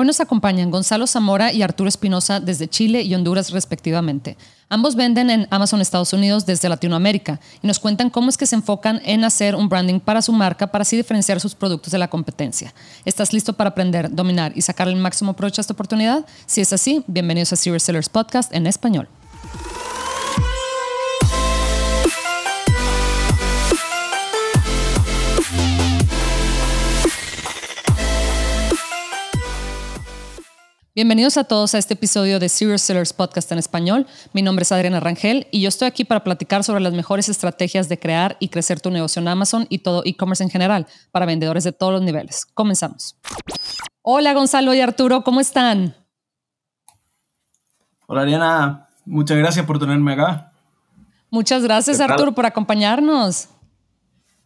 [0.00, 4.38] Hoy nos acompañan Gonzalo Zamora y Arturo Espinosa desde Chile y Honduras respectivamente.
[4.70, 8.54] Ambos venden en Amazon Estados Unidos desde Latinoamérica y nos cuentan cómo es que se
[8.54, 12.08] enfocan en hacer un branding para su marca para así diferenciar sus productos de la
[12.08, 12.72] competencia.
[13.04, 16.24] ¿Estás listo para aprender, dominar y sacar el máximo provecho a esta oportunidad?
[16.46, 19.06] Si es así, bienvenidos a Serious Sellers Podcast en español.
[30.92, 34.08] Bienvenidos a todos a este episodio de Serious Sellers Podcast en español.
[34.32, 37.88] Mi nombre es Adriana Rangel y yo estoy aquí para platicar sobre las mejores estrategias
[37.88, 41.62] de crear y crecer tu negocio en Amazon y todo e-commerce en general para vendedores
[41.62, 42.44] de todos los niveles.
[42.54, 43.16] Comenzamos.
[44.02, 45.94] Hola Gonzalo y Arturo, ¿cómo están?
[48.08, 50.50] Hola Adriana, muchas gracias por tenerme acá.
[51.30, 53.48] Muchas gracias Arturo por acompañarnos.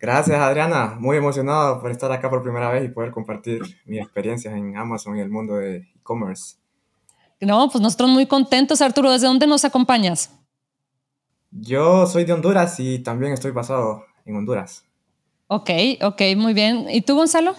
[0.05, 0.99] Gracias, Adriana.
[1.01, 5.17] Muy emocionado por estar acá por primera vez y poder compartir mis experiencias en Amazon
[5.17, 6.57] y el mundo de e-commerce.
[7.41, 8.83] No, pues nosotros muy contentos.
[8.83, 10.31] Arturo, ¿desde dónde nos acompañas?
[11.51, 14.85] Yo soy de Honduras y también estoy basado en Honduras.
[15.47, 15.71] Ok,
[16.03, 16.85] ok, muy bien.
[16.91, 17.55] ¿Y tú, Gonzalo?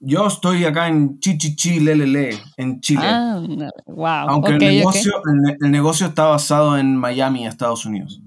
[0.00, 3.04] Yo estoy acá en Chichichilelele, en Chile.
[3.04, 3.40] Ah,
[3.86, 4.28] wow.
[4.28, 5.22] Aunque el, negocio,
[5.60, 8.23] el negocio está basado en Miami, Estados Unidos.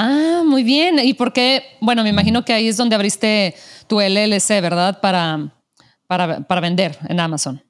[0.00, 1.00] Ah, muy bien.
[1.00, 1.64] ¿Y por qué?
[1.80, 3.56] Bueno, me imagino que ahí es donde abriste
[3.88, 5.00] tu LLC, ¿verdad?
[5.00, 5.52] Para,
[6.06, 7.60] para, vender en Amazon.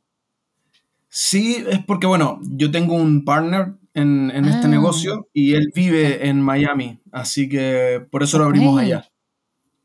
[1.09, 4.69] Sí, es porque, bueno, yo tengo un partner en, este ah.
[4.69, 9.09] negocio y él vive en Miami, así que por eso lo abrimos allá.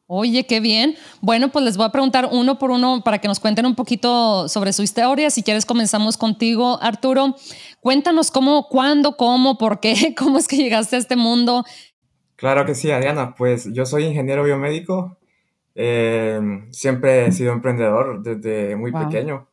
[0.05, 0.95] Oye, qué bien.
[1.22, 4.50] Bueno, pues les voy a preguntar uno por uno para que nos cuenten un poquito
[4.50, 5.31] sobre su historia.
[5.31, 7.38] Si quieres, comenzamos contigo, Arturo.
[7.80, 11.63] Cuéntanos cómo, cuándo, cómo, por qué, cómo es que llegaste a este mundo
[12.44, 13.36] Claro que sí, Adriana.
[13.38, 15.16] Pues yo soy ingeniero biomédico.
[15.75, 16.41] Eh,
[16.72, 19.47] siempre he sido emprendedor desde muy pequeño.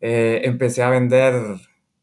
[0.00, 1.34] Eh, empecé a vender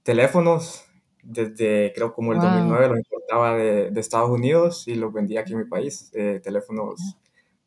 [0.03, 0.84] teléfonos
[1.23, 5.59] desde creo como el 2009, los importaba de, Estados Unidos y los vendía aquí en
[5.59, 6.12] mi país.
[6.13, 7.00] Eh, teléfonos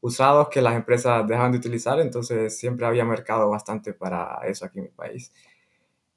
[0.03, 4.81] usados que las empresas dejaban de utilizar, entonces siempre había mercado bastante para eso aquí
[4.81, 5.33] en mi país.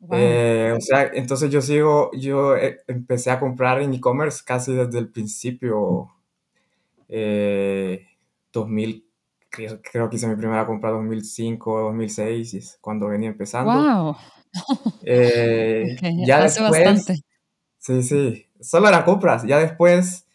[0.02, 2.58] o sea, entonces yo sigo, yo
[2.88, 6.10] empecé a comprar en e-commerce casi desde el principio
[8.52, 9.04] 2000, eh,
[9.50, 13.72] creo, creo, que hice mi primera compra 2005, 2006, cuando venía empezando.
[13.72, 14.16] ¡Wow!
[15.04, 17.24] Eh, ya después, bastante.
[17.78, 19.44] Sí, sí, solo eran compras.
[19.44, 20.26] Ya después,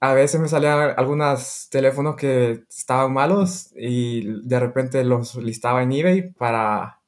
[0.00, 5.92] a veces me salían algunos teléfonos que estaban malos y de repente los listaba en
[5.92, 7.00] eBay para,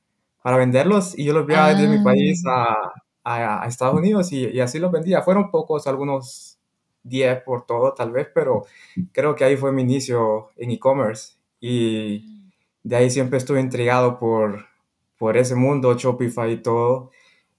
[0.42, 2.92] para venderlos y yo los enviaba desde mi país ah.
[3.24, 5.22] a, a, Estados Unidos y, y, así los vendía.
[5.22, 6.58] Fueron pocos, algunos
[7.04, 8.66] 10 por todo tal vez, pero
[9.12, 12.50] creo que ahí fue mi inicio en e-commerce y
[12.82, 14.66] de ahí siempre estuve intrigado por,
[15.18, 17.10] por ese mundo, Shopify y todo.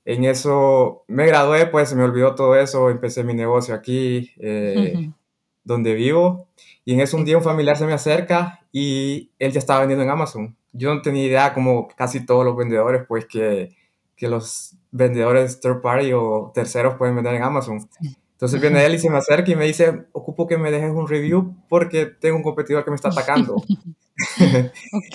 [0.05, 5.09] En eso me gradué, pues se me olvidó todo eso, empecé mi negocio aquí, eh,
[5.63, 6.47] donde vivo,
[6.83, 10.03] y en eso un día un familiar se me acerca y él ya estaba vendiendo
[10.03, 10.57] en Amazon.
[10.73, 13.75] Yo no tenía idea, como casi todos los vendedores, pues que,
[14.17, 17.87] que los vendedores third party o terceros pueden vender en Amazon.
[18.43, 21.07] Entonces viene él y se me acerca y me dice, ocupo que me dejes un
[21.07, 23.55] review porque tengo un competidor que me está atacando.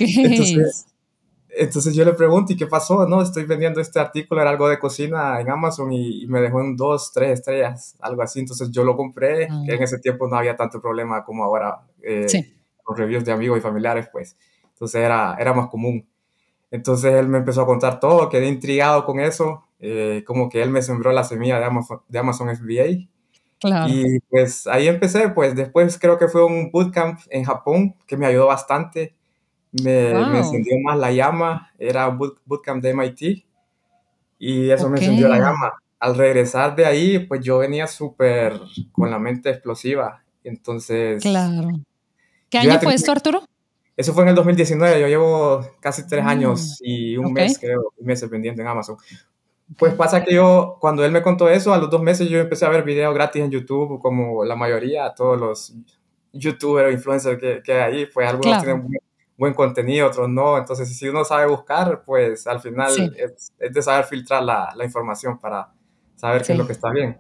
[0.01, 0.87] entonces,
[1.51, 3.07] entonces, yo le pregunto, ¿y qué pasó?
[3.07, 6.75] No, estoy vendiendo este artículo, era algo de cocina en Amazon y, me dejó en
[6.75, 8.41] dos, tres estrellas, algo así.
[8.41, 9.85] Entonces yo lo compré, que en ah.
[9.85, 12.27] ese tiempo no había tanto problema como ahora eh,
[12.83, 14.39] con reviews de amigos y familiares, pues.
[14.73, 16.09] Entonces era, era más común.
[16.71, 20.71] Entonces él me empezó a contar todo, quedé intrigado con eso, eh, como que él
[20.71, 23.07] me sembró la semilla de Amazon, de Amazon FBA
[23.89, 28.27] y pues ahí empecé, pues después creo que fue un bootcamp en Japón que me
[28.27, 29.15] ayudó bastante,
[29.83, 33.45] me, me encendió más la llama, era un bootcamp de MIT
[34.39, 35.73] y eso me encendió la llama.
[36.01, 38.61] Al regresar de ahí, pues yo venía súper
[38.93, 41.21] con la mente explosiva, entonces...
[41.23, 41.69] Claro.
[42.49, 43.43] ¿Qué año fue esto, Arturo?
[43.97, 47.93] Eso fue en el 2019, yo llevo casi tres mm, años y un mes, creo,
[47.97, 48.97] un mes pendiente en Amazon.
[49.77, 52.65] Pues pasa que yo, cuando él me contó eso, a los dos meses yo empecé
[52.65, 55.75] a ver videos gratis en YouTube, como la mayoría, todos los
[56.33, 58.89] youtubers o influencers que, que hay ahí, pues algunos tienen
[59.37, 60.57] buen, contenido, otros no.
[60.57, 65.39] Entonces, si uno sabe buscar, pues al final es, de saber filtrar la, la información
[65.39, 65.71] para
[66.17, 67.19] saber qué es lo que está bien.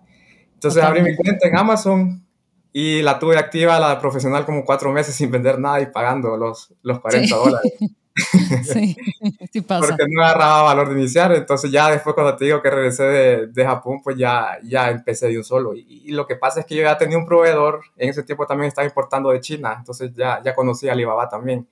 [0.54, 2.26] Entonces, abrí mi cuenta en Amazon
[2.72, 6.74] y la tuve activa, la profesional, como cuatro meses sin vender nada y pagando los,
[6.82, 7.74] los 40 dólares.
[8.62, 8.96] Sí,
[9.52, 9.88] sí pasa.
[9.88, 13.46] Porque no agarraba valor de iniciar, entonces ya después cuando te digo que regresé de,
[13.48, 15.74] de Japón, pues ya, ya empecé de un solo.
[15.74, 18.68] Y, lo que pasa es que yo ya tenía un proveedor, en ese tiempo también
[18.68, 21.66] estaba importando de China, entonces ya, ya conocí a Alibaba también.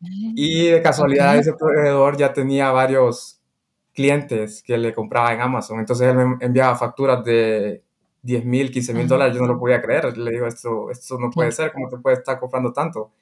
[0.00, 3.40] Y de casualidad ese proveedor ya tenía varios
[3.94, 5.78] clientes que le compraba en Amazon.
[5.78, 7.82] Entonces él me enviaba facturas de
[8.22, 9.34] 10 mil, 15 mil dólares.
[9.34, 10.16] Yo no lo podía creer.
[10.16, 11.72] Le digo, esto, esto no puede ser.
[11.72, 13.12] ¿Cómo te puede estar comprando tanto?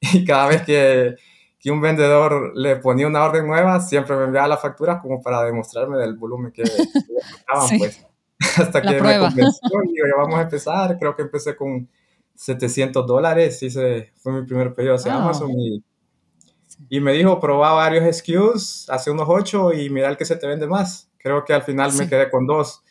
[0.00, 1.14] Y cada vez que,
[1.60, 5.42] que, un vendedor le ponía una orden nueva, siempre me enviaba las facturas como para
[5.44, 6.70] demostrarme del volumen que, que
[7.78, 8.06] pues.
[8.56, 10.98] Hasta que me convenció y digo, ya vamos a empezar.
[10.98, 11.88] Creo que empecé con
[12.34, 13.62] 700 dólares.
[13.62, 15.84] Hice, fue mi primer pedido hacia Amazon y
[16.88, 20.46] y me dijo, probá varios SKUs, hace unos ocho y mira el que se te
[20.46, 21.10] vende más.
[21.18, 22.82] Creo que al final me quedé con dos.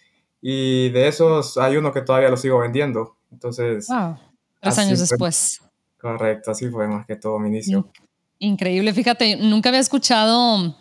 [0.42, 3.18] Y de esos hay uno que todavía lo sigo vendiendo.
[3.32, 3.88] Entonces...
[3.88, 4.18] Wow.
[4.62, 5.62] Tres años después.
[6.00, 7.90] Correcto, así fue más que todo mi inicio.
[8.40, 10.76] Increíble, fíjate, nunca había escuchado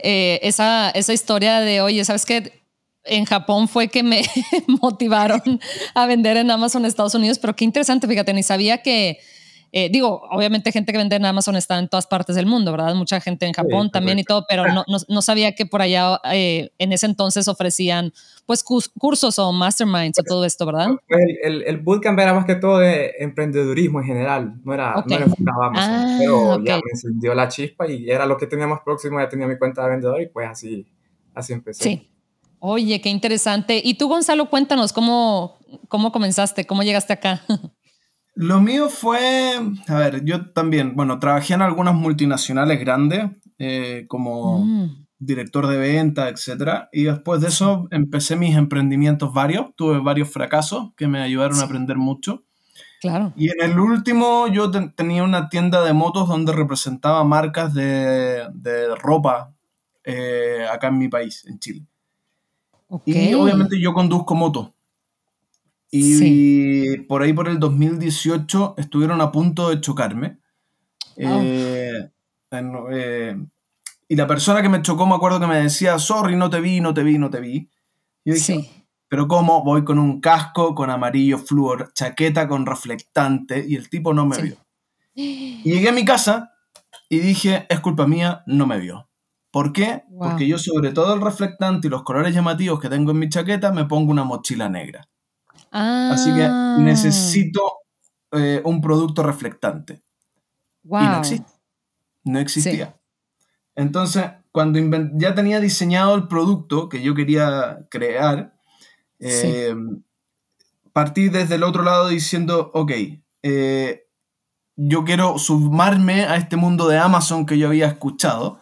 [0.00, 2.64] eh, esa, esa historia de, oye, ¿sabes qué?
[3.04, 4.22] En Japón fue que me
[4.66, 5.60] motivaron
[5.94, 9.20] a vender en Amazon Estados Unidos, pero qué interesante, fíjate, ni sabía que,
[9.70, 12.94] eh, digo, obviamente gente que vende en Amazon está en todas partes del mundo, ¿verdad?
[12.94, 16.70] Mucha gente en Japón también y todo, pero no, no, sabía que por allá eh,
[16.78, 18.12] en ese entonces ofrecían
[18.46, 20.88] pues cursos o masterminds o todo esto, ¿verdad?
[21.42, 25.24] El, el, bootcamp era más que todo de emprendedurismo en general, no era, no era
[25.26, 29.20] Amazon, ah, pero ya me encendió la chispa y era lo que tenía más próximo,
[29.20, 30.86] ya tenía mi cuenta de vendedor y pues así,
[31.34, 31.84] así empecé.
[31.84, 32.10] Sí.
[32.60, 33.80] Oye, qué interesante.
[33.84, 37.42] Y tú, Gonzalo, cuéntanos cómo, cómo comenzaste, cómo llegaste acá.
[38.40, 39.58] Lo mío fue,
[39.88, 45.06] a ver, yo también, bueno, trabajé en algunas multinacionales grandes eh, como mm.
[45.18, 46.86] director de venta, etc.
[46.92, 51.64] Y después de eso empecé mis emprendimientos varios, tuve varios fracasos que me ayudaron a
[51.64, 52.44] aprender mucho.
[53.00, 53.32] Claro.
[53.34, 58.94] Y en el último yo tenía una tienda de motos donde representaba marcas de, de
[58.94, 59.52] ropa
[60.04, 61.86] eh, acá en mi país, en Chile.
[63.04, 64.70] Y obviamente yo conduzco motos.
[65.90, 70.38] Y por ahí, por el 2018, estuvieron a punto de chocarme.
[71.16, 72.10] Eh,
[72.50, 73.36] eh,
[74.08, 76.80] y la persona que me chocó, me acuerdo que me decía, sorry, no te vi,
[76.80, 77.70] no te vi, no te vi.
[78.24, 79.64] Y yo dije, pero ¿cómo?
[79.64, 84.40] Voy con un casco, con amarillo flúor, chaqueta con reflectante, y el tipo no me
[84.40, 84.56] vio.
[85.14, 86.52] Y llegué a mi casa
[87.08, 89.08] y dije, es culpa mía, no me vio.
[89.50, 90.04] ¿Por qué?
[90.18, 93.72] Porque yo sobre todo el reflectante y los colores llamativos que tengo en mi chaqueta
[93.72, 95.08] me pongo una mochila negra.
[95.70, 96.76] Así que ah.
[96.80, 97.78] necesito
[98.32, 100.02] eh, un producto reflectante.
[100.84, 101.52] Y no existe.
[102.24, 102.96] No existía.
[103.74, 104.78] Entonces, cuando
[105.14, 108.54] ya tenía diseñado el producto que yo quería crear,
[109.18, 109.74] eh,
[110.92, 112.92] partí desde el otro lado diciendo, ok,
[113.42, 114.08] eh,
[114.76, 118.60] yo quiero sumarme a este mundo de Amazon que yo había escuchado.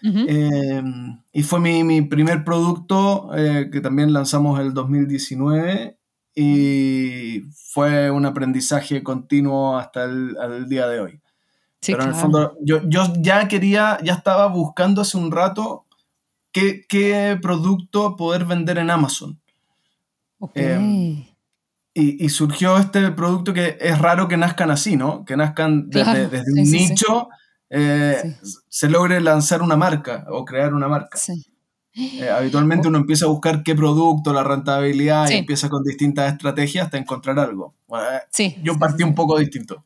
[0.00, 5.97] y fue mi, mi primer producto que también lanzamos el 2019
[6.40, 11.20] y fue un aprendizaje continuo hasta el, día de hoy.
[11.84, 15.84] Pero en el fondo, yo, yo, ya quería, ya estaba buscando hace un rato
[16.52, 19.40] qué, qué producto poder vender en Amazon.
[20.54, 21.24] Em,
[21.92, 25.24] y, y, surgió este producto que es raro que nazcan así, ¿no?
[25.24, 27.30] Que nazcan desde, desde un nicho,
[27.68, 28.36] eh,
[28.68, 31.18] se logre lanzar una marca o crear una marca.
[31.18, 31.47] Sí.
[32.00, 36.84] Eh, habitualmente uno empieza a buscar qué producto, la rentabilidad y empieza con distintas estrategias
[36.84, 37.74] hasta encontrar algo.
[37.90, 39.84] Eh, sí, yo partí un poco distinto.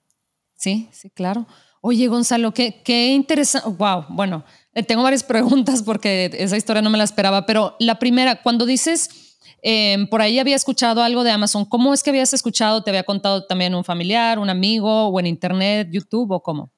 [0.55, 1.47] Sí, sí, claro.
[1.81, 3.69] Oye, Gonzalo, qué, qué interesante.
[3.79, 4.45] Wow, bueno,
[4.75, 8.67] eh, tengo varias preguntas porque esa historia no me la esperaba, pero la primera, cuando
[8.67, 12.83] dices, em, por ahí había escuchado algo de Amazon, ¿cómo es que habías escuchado?
[12.83, 16.71] ¿Te había contado también un familiar, un amigo o en internet, YouTube o cómo?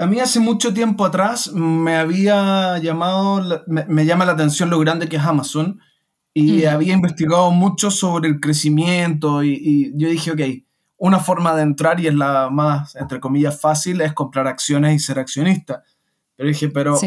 [0.00, 5.10] A mí hace mucho tiempo atrás me había llamado, me, llama la atención lo grande
[5.10, 5.78] que es Amazon
[6.32, 10.40] y había investigado mucho sobre el crecimiento y, yo dije, ok,
[10.96, 15.00] una forma de entrar y es la más, entre comillas, fácil es comprar acciones y
[15.00, 15.82] ser accionista.
[16.34, 16.98] Pero dije, pero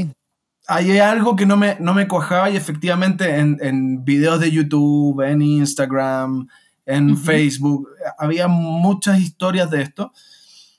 [0.68, 5.20] hay algo que no me, no me cuajaba y efectivamente en, en videos de YouTube,
[5.22, 6.48] en Instagram,
[6.86, 10.12] en Facebook, había muchas historias de esto.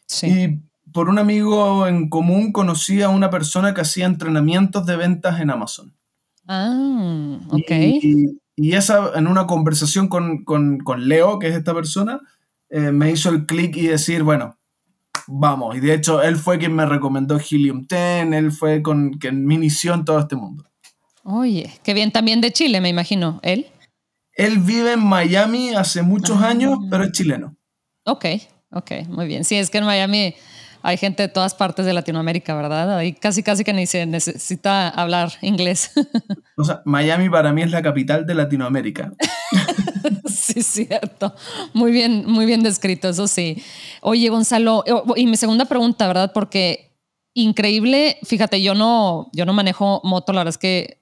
[0.07, 0.27] Sí.
[0.29, 5.41] Y por un amigo en común conocí a una persona que hacía entrenamientos de ventas
[5.41, 5.93] en Amazon.
[6.47, 7.71] Ah, ok.
[8.57, 10.45] Y, esa, en una conversación con,
[10.99, 12.21] Leo, que es esta persona,
[12.71, 14.57] eh, me hizo el clic y decir, bueno,
[15.27, 15.75] vamos.
[15.75, 19.55] Y de hecho, él fue quien me recomendó Helium 10, él fue con quien me
[19.55, 20.65] inició en todo este mundo.
[21.25, 23.67] Oye, qué bien, también de Chile, me imagino, él.
[24.35, 26.51] Él vive en Miami hace muchos ah.
[26.51, 27.57] años, pero es chileno.
[28.05, 28.27] Ok,
[28.71, 29.45] ok, muy bien.
[29.45, 30.37] Sí, es que en Miami
[30.87, 32.99] hay gente de todas partes de Latinoamérica, ¿verdad?
[32.99, 35.91] Ahí casi, casi que ni se necesita hablar inglés.
[36.57, 39.13] O sea, Miami para mí es la capital de Latinoamérica.
[40.25, 41.35] sí, cierto.
[41.73, 43.61] Muy bien, muy bien descrito, eso sí.
[44.03, 44.85] Oye, Gonzalo,
[45.17, 46.31] y mi segunda pregunta, ¿verdad?
[46.33, 46.93] Porque
[47.33, 48.19] increíble.
[48.23, 51.01] Fíjate, yo no, yo no manejo moto, la verdad es que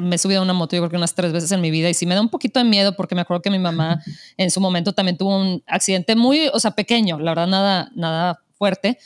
[0.00, 1.88] me he subido a una moto yo creo que unas tres veces en mi vida
[1.88, 4.02] y sí me da un poquito de miedo porque me acuerdo que mi mamá
[4.36, 8.40] en su momento también tuvo un accidente muy, o sea, pequeño, la verdad nada, nada
[8.60, 8.98] fuerte,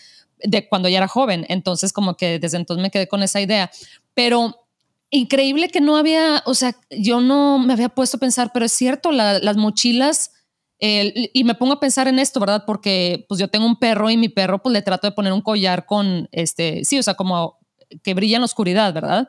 [0.42, 1.46] de cuando ya era joven.
[1.48, 3.70] Entonces como que desde entonces me quedé con esa idea.
[4.12, 4.66] Pero
[5.10, 8.72] increíble que no había, o sea, yo no me había puesto a pensar, pero es
[8.72, 10.32] cierto, las mochilas...
[10.80, 12.64] y me pongo a pensar en esto, ¿verdad?
[12.66, 15.40] Porque pues yo tengo un perro y mi perro pues le trato de poner un
[15.40, 17.58] collar con, este, sí, o sea, como
[18.02, 19.28] que brilla en la oscuridad, ¿verdad?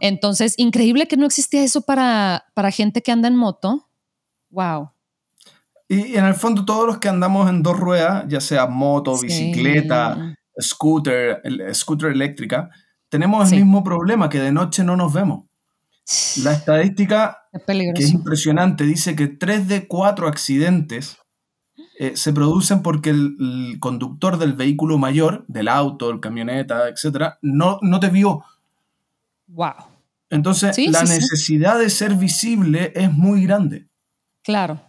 [0.00, 3.88] Entonces, increíble que no existía eso para, para gente que anda en moto.
[4.50, 4.93] Wow.
[5.88, 10.36] Y, en el fondo todos los que andamos en dos ruedas, ya sea moto, bicicleta,
[10.60, 11.42] scooter,
[11.74, 12.70] scooter eléctrica,
[13.08, 15.44] tenemos el mismo problema, que de noche no nos vemos.
[16.42, 21.18] La estadística, que es impresionante, dice que 3 de 4 accidentes
[21.98, 27.78] eh, se producen porque el, conductor del vehículo mayor, del auto, el camioneta, etcétera, no,
[27.82, 28.44] no te vio.
[29.46, 29.74] Wow.
[30.30, 33.86] Entonces, la necesidad de ser visible es muy grande.
[34.42, 34.80] Claro.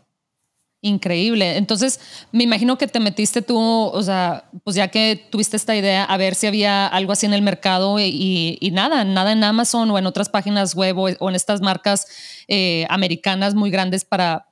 [0.85, 1.57] Increíble.
[1.57, 1.99] Entonces,
[2.31, 6.15] me imagino que te metiste tú, o sea, pues ya que tuviste esta idea, a
[6.15, 10.05] ver si había algo así en el mercado y, nada, nada en Amazon o en
[10.05, 12.05] otras páginas web o, en estas marcas
[12.47, 14.47] eh, americanas muy grandes para,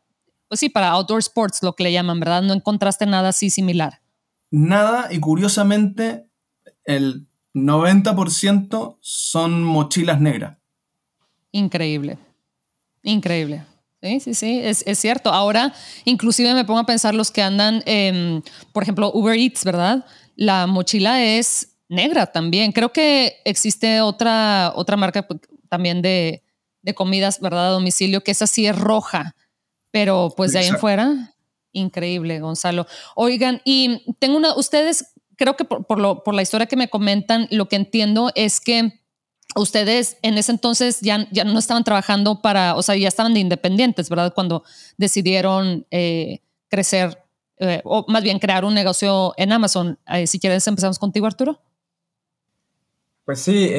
[0.47, 2.41] pues sí, para outdoor sports, lo que le llaman, ¿verdad?
[2.41, 4.01] No encontraste nada así similar.
[4.49, 6.25] Nada, y curiosamente,
[6.83, 10.57] el 90% son mochilas negras.
[11.51, 12.17] Increíble,
[13.03, 13.65] increíble.
[14.03, 15.31] Sí, sí, sí, es, cierto.
[15.31, 17.81] Ahora, inclusive me pongo a pensar los que andan,
[18.73, 20.05] por ejemplo, Uber Eats, ¿verdad?
[20.35, 22.73] La mochila es negra también.
[22.73, 25.25] Creo que existe otra, otra marca
[25.69, 26.43] también de,
[26.81, 27.67] de comidas, ¿verdad?
[27.67, 29.35] A domicilio, que esa sí es roja
[29.93, 31.35] pero pues de ahí en fuera,
[31.71, 32.87] increíble, Gonzalo.
[33.13, 37.47] Oigan, y tengo una, ustedes, creo que por, lo, por la historia que me comentan,
[37.51, 39.02] lo que entiendo es que
[39.55, 43.39] ustedes en ese entonces ya, ya no estaban trabajando para, o sea, ya estaban de
[43.39, 44.33] independientes, ¿verdad?
[44.33, 44.63] Cuando
[44.97, 47.23] decidieron eh, crecer,
[47.57, 49.99] eh, o más bien crear un negocio en Amazon.
[50.07, 51.59] Eh, si quieres, empezamos contigo, Arturo.
[53.25, 53.71] Pues sí,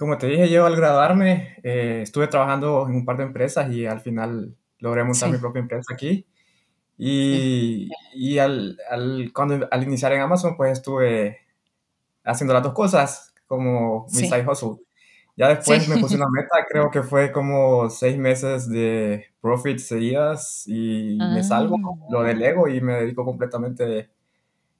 [0.00, 4.00] como te dije, yo al graduarme estuve trabajando en un par de empresas y al
[4.00, 6.26] final logré montar mi propia empresa aquí.
[6.98, 11.38] Y, y al, al, cuando, al iniciar en Amazon, pues estuve
[12.24, 14.84] haciendo las dos cosas, como mi side hustle.
[15.40, 20.64] Ya después me puse una meta, creo que fue como seis meses de profit seguidas
[20.66, 22.06] y me salgo, ah.
[22.10, 24.10] lo delego y me dedico completamente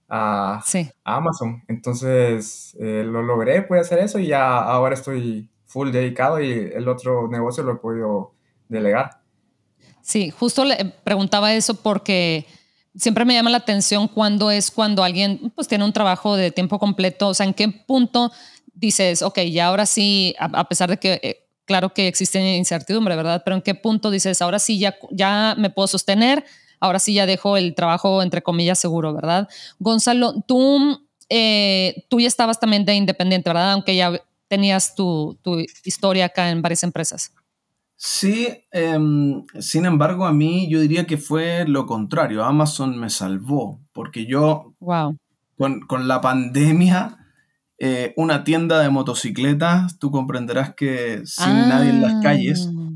[0.07, 1.63] a, a Amazon.
[1.67, 6.87] Entonces eh, lo logré, pude hacer eso y ya ahora estoy full dedicado y el
[6.89, 8.35] otro negocio lo he podido
[8.69, 9.23] delegar.
[10.03, 12.45] Sí, justo le preguntaba eso porque
[12.95, 16.79] siempre me llama la atención cuando es cuando alguien pues tiene un trabajo de tiempo
[16.79, 18.31] completo, o sea, en qué punto
[18.75, 23.43] dices, ok, ya ahora sí, a, pesar de que, eh, claro que existe incertidumbre, ¿verdad?
[23.45, 26.45] Pero en qué punto dices, ahora sí, ya, ya me puedo sostener,
[26.81, 29.49] ahora sí ya dejo el trabajo, entre comillas, seguro, ¿verdad?
[29.79, 33.73] Gonzalo, tú, eh, tú ya estabas también de independiente, ¿verdad?
[33.73, 37.33] Aunque ya tenías tu, tu historia acá en varias empresas.
[38.03, 42.43] Sí, em, sin embargo, a mí yo diría que fue lo contrario.
[42.43, 45.19] Amazon me salvó, porque yo, wow.
[45.59, 47.20] con, la pandemia,
[47.83, 52.91] eh, una tienda de motocicletas, tú comprenderás que sin nadie en las calles, ah,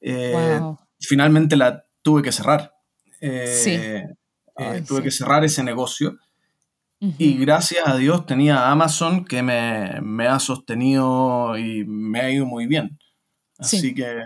[0.00, 0.60] eh,
[0.98, 2.74] finalmente la tuve que cerrar.
[3.20, 4.08] Eh,
[4.88, 6.18] tuve que cerrar ese negocio.
[6.98, 12.44] Y gracias a Dios tenía Amazon que me, me ha sostenido y me ha ido
[12.44, 12.98] muy bien.
[13.58, 14.16] Así que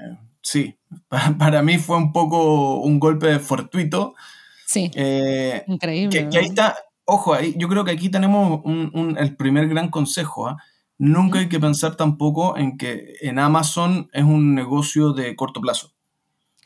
[0.40, 0.74] sí,
[1.38, 4.14] para, mí fue un poco un golpe fortuito.
[4.64, 4.90] Sí.
[5.66, 6.28] Increíble.
[6.30, 6.76] Que, ahí está,
[7.08, 8.60] ojo, ahí, yo creo que aquí tenemos
[9.16, 10.46] el primer gran consejo.
[10.46, 10.58] ¿ah?
[10.98, 15.94] Nunca hay que pensar tampoco en que en Amazon es un negocio de corto plazo.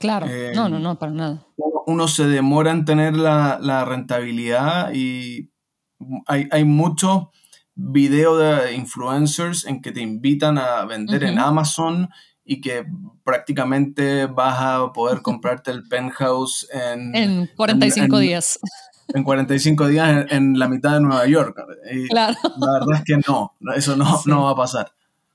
[0.00, 1.46] Claro, eh, no, no, no, para nada.
[1.86, 5.52] Uno se demora en tener la, rentabilidad y
[6.26, 7.28] hay, hay muchos
[7.76, 12.08] videos de influencers en que te invitan a vender en Amazon
[12.44, 12.84] y que
[13.22, 17.14] prácticamente vas a poder comprarte el penthouse en...
[17.14, 18.58] En 45 días.
[19.14, 21.58] En 45 días en, la mitad de Nueva York.
[22.08, 22.36] claro.
[22.58, 24.92] La verdad es que no, eso no, no va a pasar.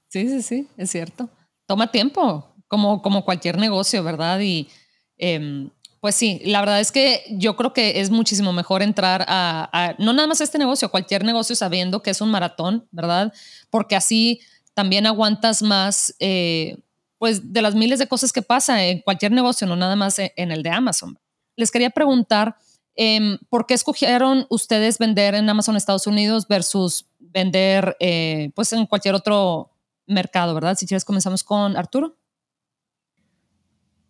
[0.08, 1.30] Sí, sí, sí, es cierto.
[1.66, 4.40] Toma tiempo, como, como cualquier negocio, ¿verdad?
[4.40, 4.70] Y
[5.18, 5.70] em,
[6.00, 10.14] pues sí, la verdad es que yo creo que es muchísimo mejor entrar a, no
[10.14, 13.34] nada más este negocio, cualquier negocio sabiendo que es un maratón, ¿verdad?
[13.70, 14.40] Porque así
[14.74, 16.78] también aguantas más, eh,
[17.18, 20.52] pues de las miles de cosas que pasa en cualquier negocio, no nada más en
[20.52, 21.18] el de Amazon.
[21.56, 22.56] Les quería preguntar,
[22.98, 28.86] em, ¿por qué escogieron ustedes vender en Amazon Estados Unidos versus vender eh, pues en
[28.86, 29.72] cualquier otro
[30.08, 30.76] mercado, ¿verdad?
[30.78, 32.18] Si quieres comenzamos con Arturo.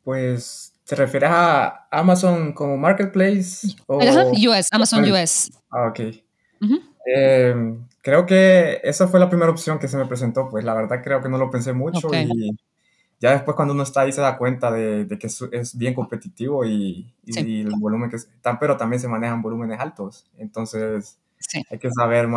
[0.03, 3.75] Pues, ¿te refieres a Amazon como marketplace?
[3.87, 3.97] O...
[3.97, 5.51] US, Amazon US.
[5.69, 5.99] Ah, ok.
[7.05, 11.01] Em, creo que esa fue la primera opción que se me presentó, pues la verdad
[11.03, 12.57] creo que no lo pensé mucho y
[13.19, 17.13] ya después cuando uno está ahí se da cuenta de, que es, bien competitivo y,
[17.25, 21.19] el volumen que está, pero también se manejan volúmenes altos, entonces
[21.69, 22.27] hay que saber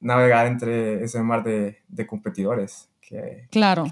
[0.00, 3.84] navegar entre ese mar de, competidores que claro.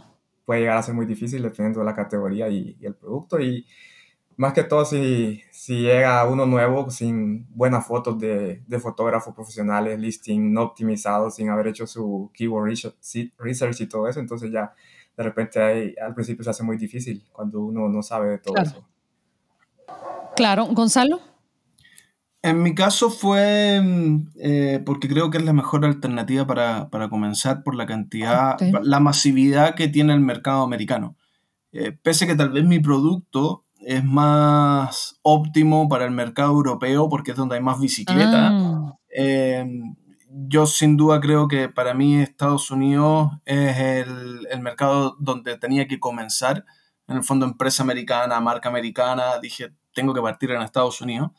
[0.45, 3.39] puede llegar a ser muy difícil dependiendo de la categoría y, y el producto.
[3.39, 3.67] Y
[4.37, 9.99] más que todo si, si llega uno nuevo sin buenas fotos de, de fotógrafos profesionales,
[9.99, 12.75] listing no optimizado, sin haber hecho su keyword
[13.39, 14.75] research y todo eso, entonces ya
[15.17, 18.57] de repente ahí, al principio se hace muy difícil cuando uno no sabe de todo
[18.57, 18.87] eso.
[20.35, 21.21] Claro, Gonzalo.
[22.43, 27.09] En mi caso fue mm, eh, porque creo que es la mejor alternativa para, para
[27.09, 31.17] comenzar por la cantidad, la masividad que tiene el mercado americano.
[31.73, 37.31] Eh, pese que tal vez mi producto es más óptimo para el mercado europeo porque
[37.31, 38.51] es donde hay más bicicleta.
[38.53, 38.99] Ah.
[39.09, 39.95] Em,
[40.49, 45.87] yo sin duda creo que para mí Estados Unidos es el, el, mercado donde tenía
[45.87, 46.65] que comenzar.
[47.07, 51.31] En el fondo, empresa americana, marca americana, dije, tengo que partir en Estados Unidos.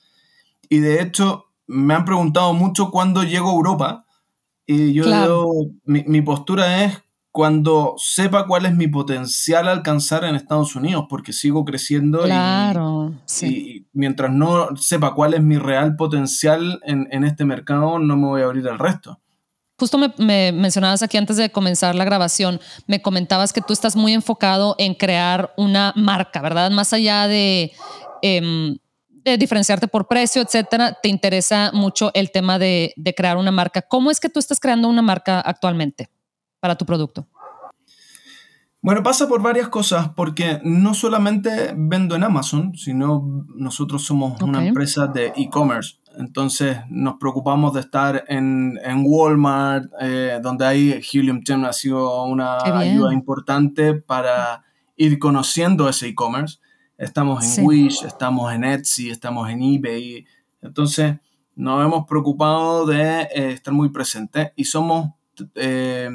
[0.70, 4.06] Y de hecho, me han preguntado mucho cuándo llego a Europa.
[4.66, 5.04] Y yo
[5.86, 7.03] mi, mi, postura es
[7.34, 13.22] cuando sepa cuál es mi potencial alcanzar en Estados Unidos, porque sigo creciendo claro, y,
[13.26, 13.88] sí.
[13.92, 18.42] mientras no sepa cuál es mi real potencial en, en, este mercado, no me voy
[18.44, 19.20] a abrir al resto.
[19.80, 23.96] Justo me, me, mencionabas aquí antes de comenzar la grabación, me comentabas que tú estás
[23.96, 26.70] muy enfocado en crear una marca, ¿verdad?
[26.70, 27.72] Más allá de,
[28.22, 28.78] eh,
[29.10, 33.82] de diferenciarte por precio, etcétera, te interesa mucho el tema de, de crear una marca.
[33.82, 36.10] ¿Cómo es que tú estás creando una marca actualmente?
[36.64, 37.28] Para tu producto?
[38.82, 44.66] Bueno, pasa por varias cosas, porque no solamente vendo en Amazon, sino nosotros somos una
[44.66, 45.96] empresa de e-commerce.
[46.18, 52.24] Entonces nos preocupamos de estar en, en Walmart, eh, donde hay Helium 10 ha sido
[52.24, 54.64] una ayuda importante para
[54.96, 56.60] ir conociendo ese e-commerce.
[56.98, 60.26] Estamos en Wish, estamos en Etsy, estamos en eBay.
[60.62, 61.18] Entonces
[61.56, 65.10] nos hemos preocupado de eh, estar muy presentes y somos
[65.56, 66.10] eh,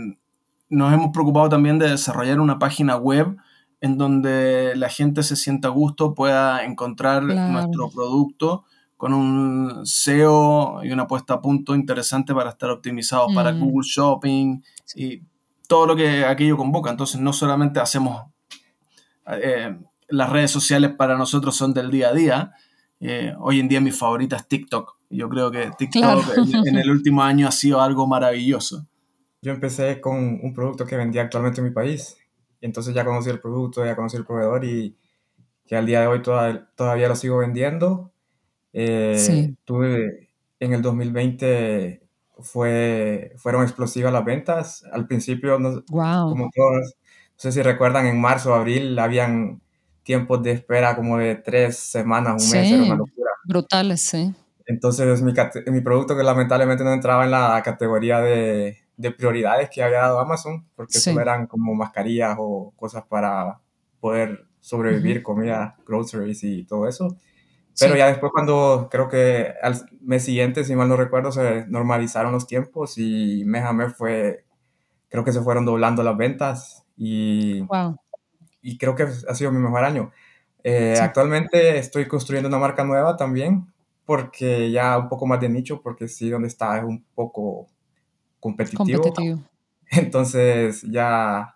[0.68, 3.36] nos hemos preocupado también de desarrollar una página web
[3.80, 8.64] en donde la gente se sienta a gusto, pueda encontrar nuestro producto
[8.96, 13.60] con un SEO y una puesta a punto interesante para estar optimizados para mm.
[13.60, 14.60] Google Shopping
[14.96, 15.22] y
[15.68, 16.90] todo lo que aquello convoca.
[16.90, 18.24] Entonces no solamente hacemos
[19.28, 19.78] eh,
[20.08, 22.52] las redes sociales para nosotros son del día a día.
[22.98, 24.96] Eh, hoy en día mi favorita es TikTok.
[25.10, 26.24] Yo creo que TikTok
[26.66, 28.86] en el último año ha sido algo maravilloso.
[29.40, 32.16] Yo empecé con un producto que vendía actualmente en mi país.
[32.60, 34.96] Y entonces ya conocí el producto, ya conocí el proveedor y
[35.66, 38.10] que al día de hoy todavía lo sigo vendiendo.
[38.72, 42.02] Eh, tuve en el 2020
[42.40, 44.84] fue, fueron explosivas las ventas.
[44.92, 49.60] Al principio, no, como todos, no sé si recuerdan, en marzo, abril, habían
[50.02, 53.30] tiempos de espera como de tres semanas, un mes, era una locura.
[53.44, 54.34] Brutales, sí.
[54.66, 55.32] Entonces mi,
[55.66, 60.18] mi producto que lamentablemente no entraba en la categoría de, de prioridades que había dado
[60.18, 63.60] Amazon, porque eso eran como mascarillas o cosas para
[64.00, 67.16] poder sobrevivir, comida, groceries y todo eso.
[67.78, 72.32] Pero ya después cuando creo que al mes siguiente, si mal no recuerdo, se normalizaron
[72.32, 74.44] los tiempos y mes a mes fue,
[75.08, 77.64] creo que se fueron doblando las ventas y,
[78.60, 80.10] y creo que ha sido mi mejor año.
[80.64, 83.72] Eh, actualmente estoy construyendo una marca nueva también,
[84.04, 87.68] porque ya un poco más de nicho, porque sí, donde está es un poco
[88.40, 89.42] competitivo.
[89.90, 91.54] Entonces ya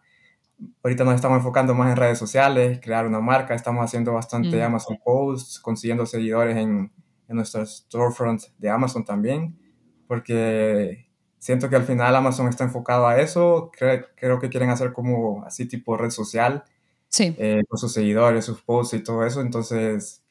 [0.82, 4.62] ahorita nos estamos enfocando más en redes sociales, crear una marca, estamos haciendo bastante mm.
[4.62, 6.92] Amazon Posts, consiguiendo seguidores en,
[7.28, 9.58] en nuestros storefronts de Amazon también,
[10.06, 15.44] porque siento que al final Amazon está enfocado a eso, creo que quieren hacer como
[15.44, 16.64] así tipo red social,
[17.08, 17.34] sí.
[17.38, 20.22] Eh, con sus seguidores, sus posts y todo eso, entonces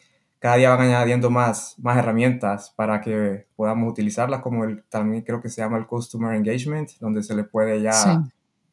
[0.42, 5.40] cada día van añadiendo más, más herramientas para que podamos utilizarlas, como el, también creo
[5.40, 8.24] que se llama el Customer Engagement, donde se le puede ya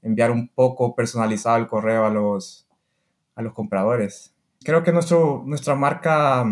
[0.00, 2.66] enviar un poco personalizado el correo a los,
[3.34, 4.34] a los compradores.
[4.64, 6.42] Creo que nuestro, nuestra marca,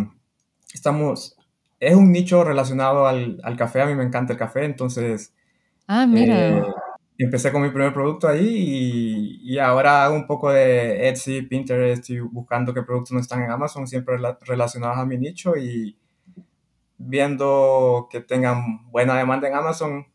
[0.74, 1.34] estamos,
[1.80, 5.32] es un nicho relacionado al, al café, a mí me encanta el café, entonces...
[5.86, 6.58] Ah, mira.
[6.58, 6.64] Eh,
[7.18, 12.20] empecé con mi primer producto ahí y, ahora hago un poco de Etsy, Pinterest y
[12.20, 15.96] buscando qué productos no están en Amazon, siempre relacionados a mi nicho y
[16.98, 20.06] viendo que tengan buena demanda en Amazon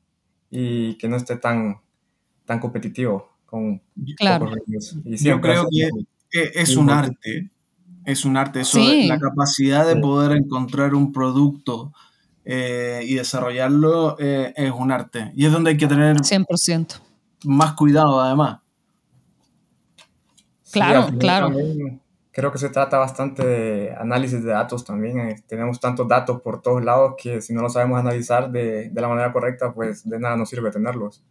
[0.50, 1.80] y que no esté tan,
[2.46, 3.82] tan competitivo con
[4.18, 4.52] claro.
[5.06, 5.68] Y Yo creo
[6.30, 7.52] que es un arte,
[8.06, 11.94] es un arte eso, la capacidad de poder encontrar un producto
[12.44, 15.32] eh, y desarrollarlo eh, es un arte.
[15.36, 17.00] Y es donde hay que tener 100%.
[17.46, 18.60] más cuidado además.
[20.72, 21.52] Claro, claro.
[22.34, 25.20] Creo que se trata bastante de análisis de datos también.
[25.20, 29.02] Eh, tenemos tantos datos por todos lados que si no los sabemos analizar de, de,
[29.02, 31.22] la manera correcta, pues de nada nos sirve tenerlos.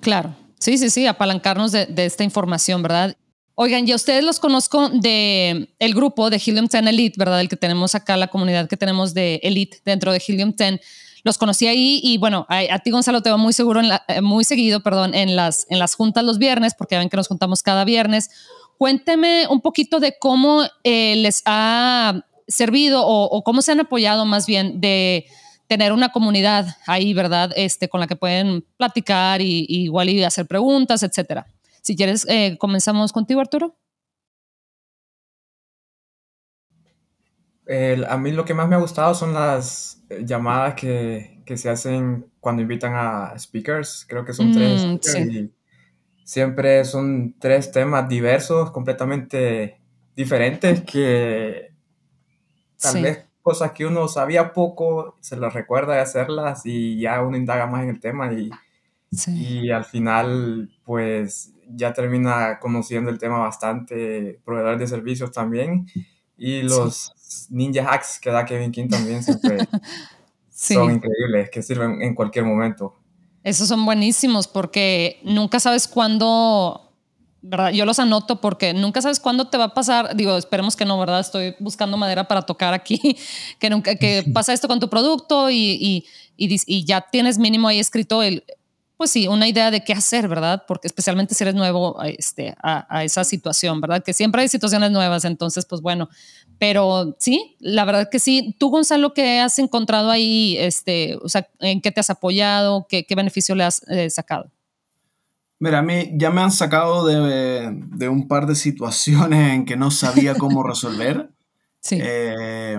[0.00, 3.16] Claro, sí, sí, sí, apalancarnos de, de esta información, ¿verdad?
[3.56, 7.40] Oigan, ya ustedes los conozco de el grupo de Helium 10 Elite, ¿verdad?
[7.40, 10.80] El que tenemos acá, la comunidad que tenemos de Elite dentro de Helium 10.
[11.22, 14.42] Los conocí ahí y bueno, a, ti Gonzalo te va muy seguro, en eh, muy
[14.44, 17.84] seguido, perdón, en las, en las juntas los viernes, porque ven que nos juntamos cada
[17.84, 18.28] viernes.
[18.76, 24.46] Cuénteme un poquito de cómo eh, les ha servido o, cómo se han apoyado más
[24.46, 25.26] bien de
[25.68, 27.52] tener una comunidad ahí, ¿verdad?
[27.54, 31.46] Este, con la que pueden platicar y, y igual y hacer preguntas, etcétera.
[31.84, 33.76] Si quieres, eh, comenzamos contigo, Arturo.
[37.66, 42.30] a mí lo que más me ha gustado son las eh, llamadas que, se hacen
[42.40, 44.06] cuando invitan a speakers.
[44.08, 44.82] Creo que son tres.
[44.82, 45.52] Mm, y
[46.24, 49.78] siempre son tres temas diversos, completamente
[50.16, 51.70] diferentes, que
[52.80, 57.36] tal vez cosas que uno sabía poco, se las recuerda de hacerlas y ya uno
[57.36, 58.50] indaga más en el tema y,
[59.26, 65.86] y al final pues ya termina conociendo el tema bastante, proveedor de servicios también,
[66.36, 67.12] y los
[67.50, 69.58] ninja hacks que da Kevin King también siempre
[70.50, 72.94] son increíbles, que sirven en cualquier momento.
[73.42, 76.92] Esos son buenísimos porque nunca sabes cuándo,
[77.42, 77.70] ¿verdad?
[77.70, 80.16] Yo los anoto porque nunca sabes cuándo te va a pasar.
[80.16, 81.20] Digo, esperemos que no, ¿verdad?
[81.20, 83.18] Estoy buscando madera para tocar aquí,
[83.58, 87.68] que nunca, que pasa esto con tu producto y, y, y, y ya tienes mínimo
[87.68, 88.44] ahí escrito el,
[88.96, 90.64] pues sí, una idea de qué hacer, ¿verdad?
[90.68, 94.04] Porque especialmente si eres nuevo este, a, esa situación, ¿verdad?
[94.04, 96.08] Que siempre hay situaciones nuevas, entonces, pues bueno,
[96.58, 98.54] pero sí, la verdad que sí.
[98.58, 100.56] Tú, Gonzalo, ¿qué has encontrado ahí?
[100.58, 102.86] Este, o sea, ¿en qué te has apoyado?
[102.88, 104.50] ¿Qué, qué beneficio le has eh, sacado?
[105.58, 109.76] Mira, a mí ya me han sacado de, de, un par de situaciones en que
[109.76, 111.30] no sabía cómo resolver.
[111.80, 111.98] sí.
[112.00, 112.78] Eh,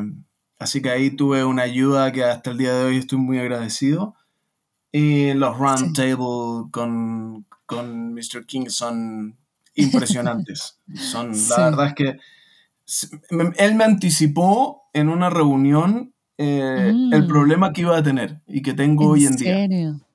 [0.60, 4.16] así que ahí tuve una ayuda que hasta el día de hoy estoy muy agradecido.
[4.98, 8.46] Y los roundtable con, con Mr.
[8.46, 9.38] King son
[9.74, 10.80] impresionantes.
[10.96, 12.18] son, La verdad es que
[13.58, 17.28] él me anticipó en una reunión eh, el mm.
[17.28, 19.68] problema que iba a tener y que tengo hoy en día.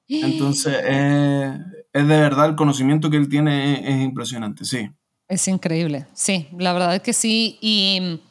[0.08, 1.58] Entonces, eh,
[1.92, 4.90] es de verdad el conocimiento que él tiene es, impresionante, sí.
[5.28, 7.58] Es increíble, sí, la verdad es que sí.
[7.60, 8.22] Y,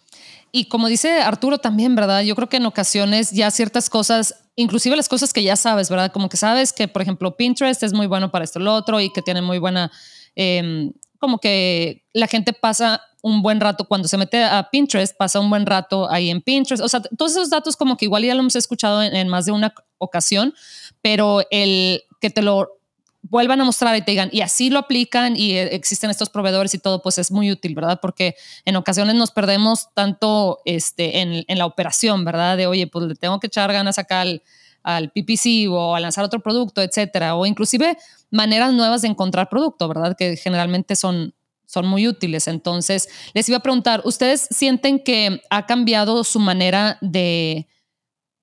[0.52, 2.22] y como dice Arturo también, ¿verdad?
[2.22, 6.12] Yo creo que en ocasiones ya ciertas cosas inclusive las cosas que ya sabes, ¿verdad?
[6.12, 9.10] Como que sabes que, por ejemplo, Pinterest es muy bueno para esto, lo otro, y
[9.10, 9.90] que tiene muy buena,
[10.36, 15.40] em, como que la gente pasa un buen rato cuando se mete a Pinterest, pasa
[15.40, 16.84] un buen rato ahí en Pinterest.
[16.84, 19.46] O sea, todos esos datos como que igual ya lo hemos escuchado en, en más
[19.46, 20.54] de una ocasión,
[21.02, 22.79] pero el que te lo
[23.22, 26.74] vuelvan a mostrar y te digan, y así lo aplican y eh, existen estos proveedores
[26.74, 28.00] y todo, pues es muy útil, ¿verdad?
[28.02, 32.58] Porque en ocasiones nos perdemos tanto este, en, en la operación, ¿verdad?
[32.58, 34.42] De, oye, pues le tengo que echar ganas acá al,
[34.84, 37.98] al PPC o a lanzar otro producto, etcétera, o inclusive
[38.32, 40.16] maneras nuevas de encontrar producto, ¿verdad?
[40.18, 41.34] Que generalmente son,
[41.66, 42.48] son muy útiles.
[42.48, 47.68] Entonces, les iba a preguntar, ¿ustedes sienten que ha cambiado su manera de,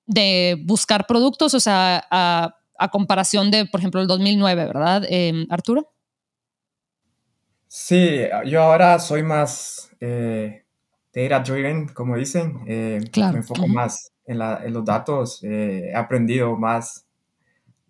[0.05, 1.53] de buscar productos?
[1.53, 5.91] O sea, a, a comparación de, por ejemplo, el 2009, ¿verdad, eh, Arturo?
[7.67, 10.63] Sí, yo ahora soy más eh,
[11.13, 12.63] data driven, como dicen.
[12.67, 13.33] Eh, claro.
[13.33, 14.39] Me enfoco más en,
[14.73, 15.43] los datos.
[15.43, 17.05] he aprendido más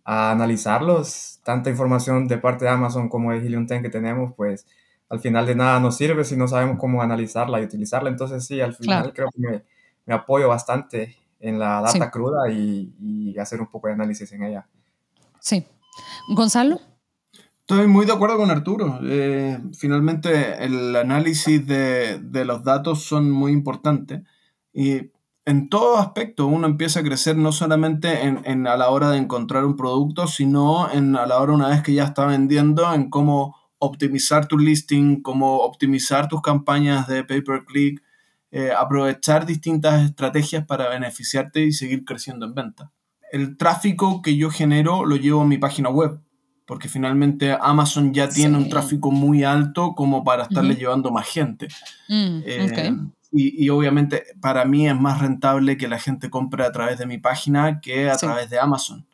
[0.04, 1.40] a analizarlos.
[1.44, 4.66] Tanta información de parte de Amazon como de Helium 10 que tenemos, pues
[5.10, 8.10] al final de nada nos sirve si no sabemos cómo analizarla y utilizarla.
[8.10, 9.64] Entonces sí, al final creo que me,
[10.06, 14.44] me, apoyo bastante en la data cruda y, y, hacer un poco de análisis en
[14.44, 14.68] ella.
[15.40, 15.66] Sí.
[16.30, 16.80] Gonzalo.
[17.70, 18.98] Estoy muy de acuerdo con Arturo.
[19.04, 24.22] Eh, finalmente, el análisis de, los datos son muy importantes
[24.74, 25.12] y
[25.44, 29.66] en todo aspecto uno empieza a crecer no solamente en, a la hora de encontrar
[29.66, 33.58] un producto, sino en, a la hora una vez que ya está vendiendo, en cómo
[33.80, 38.02] optimizar tu listing, cómo optimizar tus campañas de pay-per-click,
[38.52, 42.92] eh, aprovechar distintas estrategias para beneficiarte y seguir creciendo en venta
[43.32, 46.20] el tráfico que yo genero lo llevo a mi página web,
[46.66, 51.68] porque finalmente Amazon ya tiene un tráfico muy alto como para estarle llevando más gente.
[52.10, 52.98] Mm, eh,
[53.32, 57.18] y, obviamente para mí es más rentable que la gente compre a través de mi
[57.18, 59.06] página que a través de Amazon.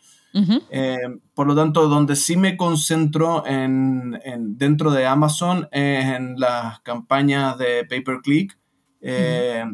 [0.72, 0.98] Eh,
[1.36, 4.20] por lo tanto, donde sí me concentro en,
[4.58, 8.58] dentro de Amazon es en las campañas de pay-per-click.
[9.04, 9.66] Eh,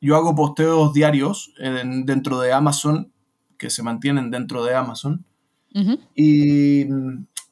[0.00, 1.54] yo hago posteos diarios
[2.04, 3.12] dentro de Amazon,
[3.56, 5.24] que se mantienen dentro de Amazon.
[6.14, 6.86] Y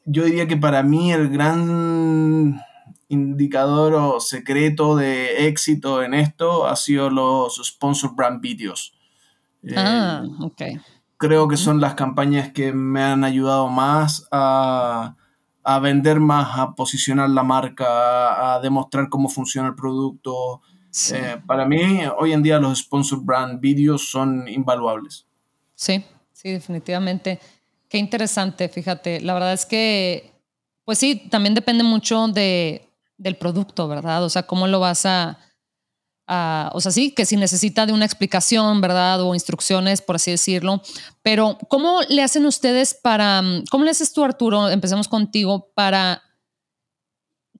[0.04, 2.60] yo diría que para mí el gran
[3.08, 8.92] indicador o secreto de éxito en esto ha sido los sponsor brand videos.
[9.76, 10.62] Ah, eh, ok
[11.20, 15.14] creo que son las campañas que me han ayudado más a,
[15.82, 20.62] vender más, a posicionar la marca, a, demostrar cómo funciona el producto.
[21.12, 25.26] Eh, para mí, hoy en día los sponsor brand videos son invaluables.
[25.74, 27.38] Sí, sí, definitivamente.
[27.88, 29.20] Qué interesante, fíjate.
[29.20, 30.32] La verdad es que,
[30.84, 34.24] pues sí, también depende mucho de, del producto, ¿verdad?
[34.24, 35.38] O sea, cómo lo vas a,
[36.72, 39.20] o sea, sí, que si necesita de una explicación, ¿verdad?
[39.22, 40.80] O instrucciones, por así decirlo.
[41.22, 44.68] Pero, ¿cómo le hacen ustedes para, cómo le haces tú, Arturo?
[44.68, 46.22] Empecemos contigo para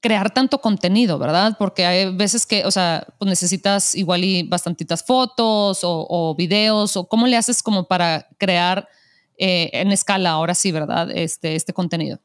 [0.01, 1.57] crear tanto contenido, ¿verdad?
[1.59, 7.07] Porque hay veces que, o sea, pues necesitas igual y bastantitas fotos o, videos, o
[7.07, 8.89] cómo le haces como para crear
[9.37, 11.11] eh, en escala, ahora sí, ¿verdad?
[11.11, 12.19] Este, este contenido.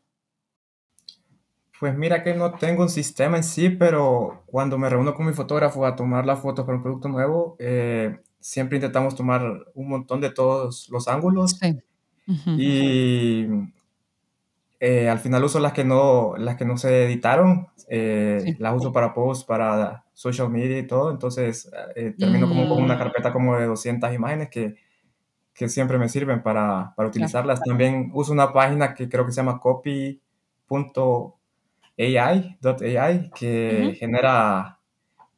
[1.80, 5.34] Pues mira que no tengo un sistema en sí, pero cuando me reúno con mi
[5.34, 10.22] fotógrafo a tomar la foto para un producto nuevo, eh, siempre intentamos tomar un montón
[10.22, 11.60] de todos los ángulos.
[12.58, 13.46] Y
[14.86, 18.92] eh, al final uso las que no, las que no se editaron, eh, las uso
[18.92, 21.12] para posts, para social media y todo.
[21.12, 21.70] Entonces
[22.18, 23.00] termino como con una mm.
[23.00, 24.76] carpeta como de 200 imágenes que,
[25.54, 27.62] que siempre me sirven para, para utilizarlas.
[27.62, 31.34] También uso una página que creo que se llama copy.com
[31.98, 34.80] AI.ai que genera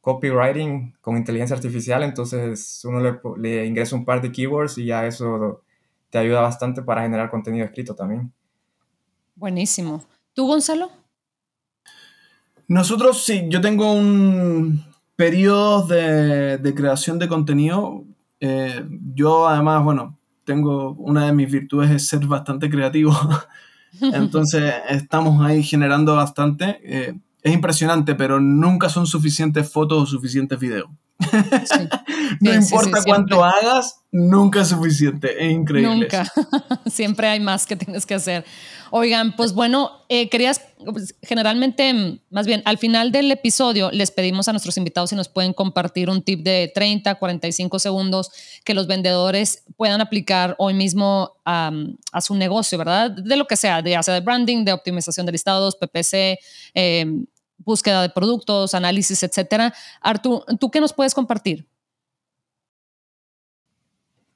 [0.00, 5.06] copywriting con inteligencia artificial, entonces uno le, le, ingresa un par de keywords y ya
[5.06, 5.62] eso
[6.10, 8.32] te ayuda bastante para generar contenido escrito también.
[9.38, 10.04] Buenísimo.
[10.34, 10.90] ¿Tú, Gonzalo?
[12.66, 18.04] Nosotros sí, yo tengo un periodo de, creación de contenido.
[18.40, 23.16] Eh, yo además, bueno, tengo una de mis virtudes es ser bastante creativo.
[24.00, 26.80] Entonces estamos ahí generando bastante.
[26.82, 30.90] Eh, es impresionante, pero nunca son suficientes fotos o suficientes videos.
[32.40, 35.44] no importa cuánto hagas, nunca es suficiente.
[35.44, 35.94] Es increíble.
[35.94, 36.30] Nunca.
[36.86, 38.44] siempre hay más que tienes que hacer.
[38.90, 44.48] Oigan, pues bueno, eh, querías, pues, generalmente, más bien, al final del episodio les pedimos
[44.48, 48.30] a nuestros invitados si nos pueden compartir un tip de 30, 45 segundos
[48.64, 51.72] que los vendedores puedan aplicar hoy mismo a
[52.20, 53.10] su negocio, ¿verdad?
[53.10, 56.38] De lo que sea, de, sea de branding, de optimización de listados, PPC,
[56.74, 57.26] em,
[57.58, 59.74] búsqueda de productos, análisis, etcétera.
[60.00, 61.66] Artur, ¿tú qué nos puedes compartir?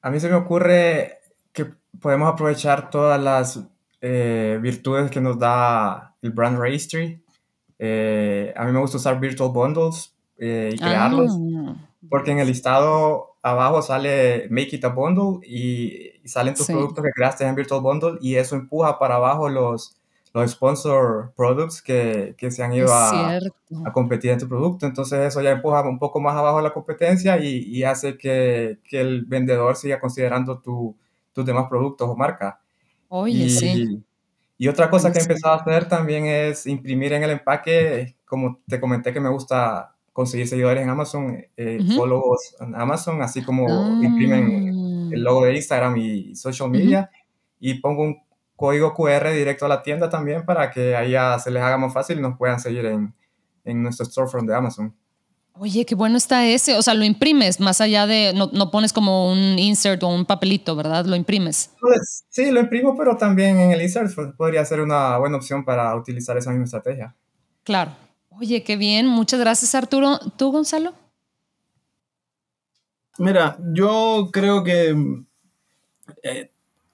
[0.00, 1.20] A mí se me ocurre
[1.52, 1.66] que
[2.00, 3.60] podemos aprovechar todas las
[4.00, 7.22] eh, virtudes que nos da el Brand Registry.
[7.78, 11.76] Eh, a mí me gusta usar Virtual Bundles eh, y crearlos, ah.
[12.08, 17.10] porque en el listado abajo sale Make It a Bundle y, salen tus productos que
[17.10, 19.96] creaste en Virtual Bundle y eso empuja para abajo los,
[20.34, 24.86] los sponsor products que, que se han ido a, a, competir en tu producto.
[24.86, 29.00] Entonces eso ya empuja un poco más abajo la competencia y, y hace que, que,
[29.00, 30.96] el vendedor siga considerando tu,
[31.32, 32.54] tus demás productos o marcas.
[33.08, 34.02] Oye, sí.
[34.56, 38.60] Y otra cosa que he empezado a hacer también es imprimir en el empaque, como
[38.66, 43.66] te comenté que me gusta conseguir seguidores en Amazon, eh, followers en Amazon, así como
[44.02, 45.24] imprimen el ah.
[45.24, 47.10] logo de Instagram y social media,
[47.58, 48.22] y pongo un
[48.62, 52.20] código QR directo a la tienda también para que allá se les haga más fácil
[52.20, 53.12] y nos puedan seguir en,
[53.64, 54.94] en nuestro storefront de Amazon.
[55.54, 56.76] Oye, qué bueno está ese.
[56.76, 60.24] O sea, lo imprimes más allá de, no, no, pones como un insert o un
[60.26, 61.04] papelito, ¿verdad?
[61.06, 61.72] Lo imprimes.
[61.80, 65.64] Pues, sí, lo imprimo, pero también en el insert pues, podría ser una buena opción
[65.64, 67.16] para utilizar esa misma estrategia.
[67.64, 67.96] Claro.
[68.30, 69.08] Oye, qué bien.
[69.08, 70.20] Muchas gracias, Arturo.
[70.36, 70.94] ¿Tú, Gonzalo?
[73.18, 74.94] Mira, yo creo que
[76.22, 76.51] eh,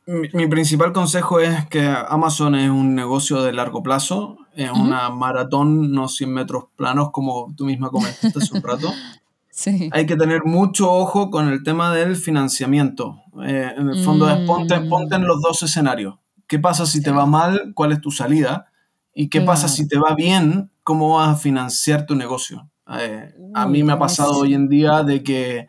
[0.08, 5.92] mi, principal consejo es que Amazon es un negocio de largo plazo, es una maratón,
[5.92, 8.92] no 100 metros planos, como tú misma comentaste hace un rato.
[9.50, 9.90] Sí.
[9.92, 13.24] Hay que tener mucho ojo con el tema del financiamiento.
[13.42, 14.88] Eh, en el fondo es ponte, mm.
[14.88, 16.14] ponte, en los dos escenarios.
[16.46, 17.72] ¿Qué pasa si te va mal?
[17.74, 18.70] ¿Cuál es tu salida?
[19.12, 20.70] ¿Y qué pasa si te va bien?
[20.84, 22.70] ¿Cómo vas a financiar tu negocio?
[23.00, 25.66] Eh, a mí me ha pasado hoy en día de que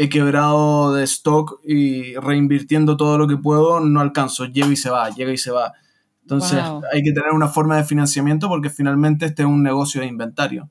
[0.00, 4.90] he quebrado de stock y reinvirtiendo todo lo que puedo, no alcanzo, llega y se
[4.90, 5.72] va, llega y se va.
[6.20, 10.06] Entonces hay que tener una forma de financiamiento porque finalmente este es un negocio de
[10.06, 10.70] inventario.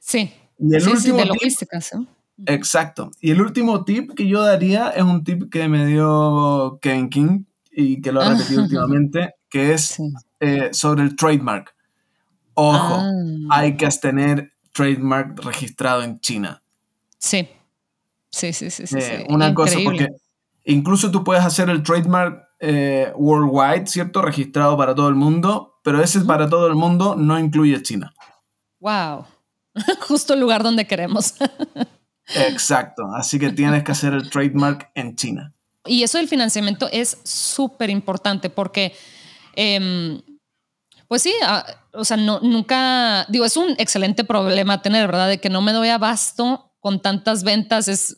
[0.00, 0.32] Sí.
[0.58, 1.78] Y el último de logística,
[2.46, 3.12] Exacto.
[3.20, 7.44] Y el último tip que yo daría es un tip que me dio Ken King
[7.70, 9.98] y que lo ha repetido últimamente, que es
[10.40, 11.72] eh, sobre el trademark.
[12.54, 13.12] Ojo, ah.
[13.50, 16.60] hay que tener trademark registrado en China.
[17.18, 17.48] Sí,
[18.34, 18.86] sí, sí, sí.
[18.86, 20.08] sí, eh, Una cosa, porque
[20.64, 24.22] incluso tú puedes hacer el trademark eh, worldwide, ¿cierto?
[24.22, 28.14] Registrado para todo el mundo, pero ese es para todo el mundo, no incluye China.
[28.80, 29.26] Wow.
[30.08, 31.34] Justo el lugar donde queremos.
[32.34, 35.52] Exacto, así que tienes que hacer el trademark en China.
[35.86, 38.94] Y eso del financiamiento es súper importante porque,
[39.54, 40.22] em,
[41.06, 45.28] pues sí, ah, o sea, no, nunca, digo, es un excelente problema tener, ¿verdad?
[45.28, 48.14] De que no me doy abasto con tantas ventas, es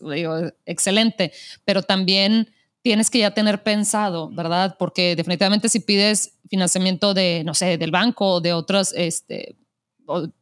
[0.64, 1.32] excelente,
[1.64, 2.52] pero también
[2.82, 4.74] tienes que ya tener pensado, ¿verdad?
[4.76, 9.54] Porque definitivamente si pides financiamiento de, no sé, del banco o de otras, este,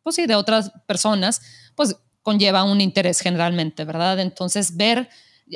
[0.03, 1.43] pues sí, de otras personas,
[1.75, 4.19] pues conlleva un interés generalmente, ¿verdad?
[4.19, 5.11] Entonces, ver,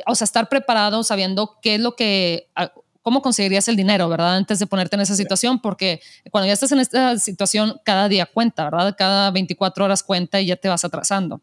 [0.05, 2.51] o sea, estar preparado sabiendo qué es lo que,
[3.01, 4.35] cómo conseguirías el dinero, ¿verdad?
[4.35, 8.27] Antes de ponerte en esa situación, porque cuando ya estás en esta situación, cada día
[8.27, 8.93] cuenta, ¿verdad?
[8.95, 11.41] Cada 24 horas cuenta y ya te vas atrasando.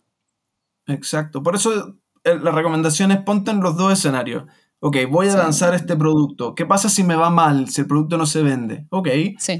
[0.86, 1.42] Exacto.
[1.42, 4.44] Por eso la recomendación es ponte en los dos escenarios.
[4.80, 6.54] Ok, voy a lanzar este producto.
[6.54, 8.86] ¿Qué pasa si me va mal, si el producto no se vende?
[8.90, 9.08] Ok,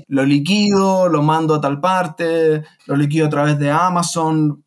[0.09, 4.65] lo liquido, lo mando a tal parte, lo liquido a través de Amazon,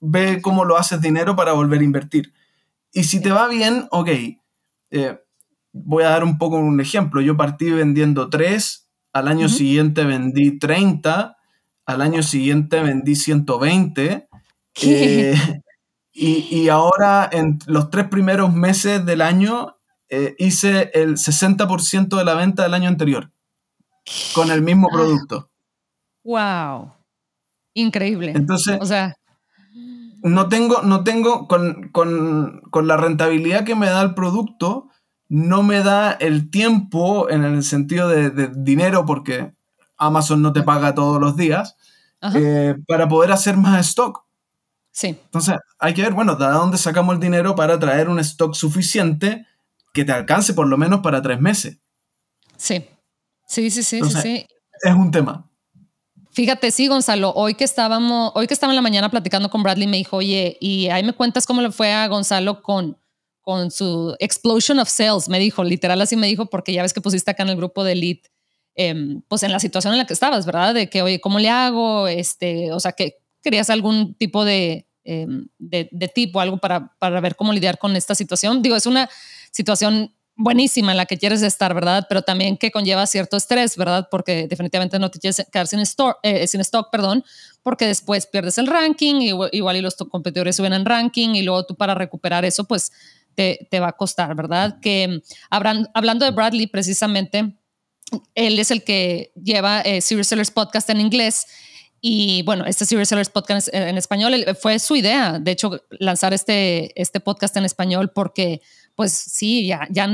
[0.00, 2.32] ve cómo lo haces dinero para volver a invertir.
[2.92, 4.08] Y si te va bien, ok,
[4.90, 5.18] eh,
[5.72, 7.20] voy a dar un poco un ejemplo.
[7.20, 11.36] Yo partí vendiendo 3, al año siguiente vendí 30,
[11.86, 14.28] al año siguiente vendí 120.
[14.82, 15.34] Eh,
[16.16, 19.76] y, ahora en los tres primeros meses del año
[20.08, 23.32] eh, hice el 60% de la venta del año anterior
[24.34, 25.50] con el mismo producto.
[26.22, 26.92] ¡Wow!
[27.74, 28.32] Increíble.
[28.34, 29.16] Entonces, o sea,
[30.22, 34.88] no tengo, no tengo con, la rentabilidad que me da el producto,
[35.28, 39.52] no me da el tiempo en el sentido de, dinero, porque
[39.96, 41.76] Amazon no te paga todos los días,
[42.34, 44.23] eh, para poder hacer más stock.
[44.94, 45.08] Sí.
[45.08, 49.44] Entonces, hay que ver, bueno, de dónde sacamos el dinero para traer un stock suficiente
[49.92, 51.78] que te alcance por lo menos para tres meses.
[52.56, 52.86] Sí.
[53.48, 54.46] Sí, sí, sí, sí.
[54.82, 55.50] Es un tema.
[56.30, 59.88] Fíjate, sí, Gonzalo, hoy que estábamos, hoy que estaba en la mañana platicando con Bradley,
[59.88, 62.96] me dijo, oye, y ahí me cuentas cómo le fue a Gonzalo con,
[63.40, 67.00] con su explosion of sales, me dijo, literal así me dijo, porque ya ves que
[67.00, 68.30] pusiste acá en el grupo de Elite,
[68.76, 70.74] em, pues en la situación en la que estabas, ¿verdad?
[70.74, 72.06] De que, oye, ¿cómo le hago?
[72.06, 76.96] Este, o sea, que querías algún tipo de, em, de, de tip o algo para,
[76.98, 78.62] para ver cómo lidiar con esta situación.
[78.62, 79.08] Digo, es una
[79.52, 82.06] situación buenísima en la que quieres estar, ¿verdad?
[82.08, 84.08] Pero también que conlleva cierto estrés, ¿verdad?
[84.10, 87.24] Porque definitivamente no te quieres quedar sin, store, eh, sin stock, perdón,
[87.62, 91.64] porque después pierdes el ranking, y, igual y los competidores suben en ranking y luego
[91.66, 92.90] tú para recuperar eso, pues
[93.34, 94.80] te, te va a costar, ¿verdad?
[94.80, 97.56] Que hablando de Bradley, precisamente,
[98.34, 101.46] él es el que lleva eh, Serious Sellers Podcast en inglés.
[102.06, 106.92] Y bueno, este Serious Sellers Podcast en, español fue su idea, de hecho, lanzar este,
[107.00, 108.60] este podcast en español porque
[108.94, 110.06] pues sí, ya, ya,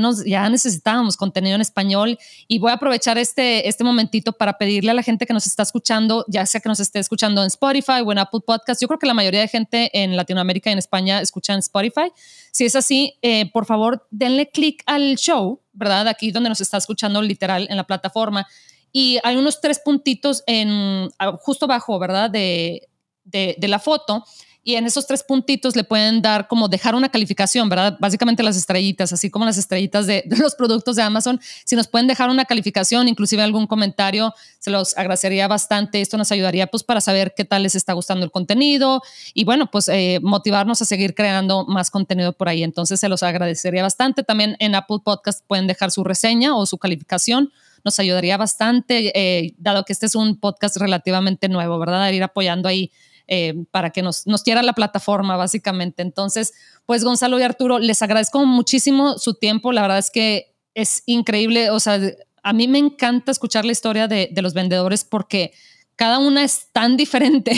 [0.49, 5.03] necesitábamos contenido en español y voy a aprovechar este, este momentito para pedirle a la
[5.03, 8.19] gente que nos está escuchando, ya sea que nos esté escuchando en Spotify o en
[8.19, 11.51] Apple Podcast, yo creo que la mayoría de gente en Latinoamérica y en España escucha
[11.51, 12.13] en Spotify.
[12.53, 16.07] Si es así, eh, por favor, denle clic al show, ¿verdad?
[16.07, 18.47] Aquí donde nos está escuchando literal en la plataforma.
[18.91, 22.29] Y hay unos tres puntitos en, justo abajo, ¿verdad?
[22.29, 22.89] De,
[23.23, 24.23] de, la foto
[24.63, 27.97] y en esos tres puntitos le pueden dar como dejar una calificación, ¿verdad?
[27.99, 31.39] Básicamente las estrellitas, así como las estrellitas de, los productos de Amazon.
[31.65, 36.01] Si nos pueden dejar una calificación, inclusive algún comentario, se los agradecería bastante.
[36.01, 39.01] Esto nos ayudaría pues para saber qué tal les está gustando el contenido
[39.33, 42.61] y bueno, pues eh, motivarnos a seguir creando más contenido por ahí.
[42.61, 44.23] Entonces se los agradecería bastante.
[44.23, 47.51] También en Apple Podcast pueden dejar su reseña o su calificación
[47.83, 52.09] nos ayudaría bastante, eh, dado que este es un podcast relativamente nuevo, ¿verdad?
[52.11, 52.91] Ir apoyando ahí
[53.27, 56.01] eh, para que nos, nos la plataforma, básicamente.
[56.01, 56.53] Entonces,
[56.85, 59.71] pues Gonzalo y Arturo, les agradezco muchísimo su tiempo.
[59.71, 61.69] La verdad es que es increíble.
[61.69, 61.99] O sea,
[62.43, 65.53] a mí me encanta escuchar la historia de, de los vendedores porque
[65.95, 67.53] cada una es tan diferente,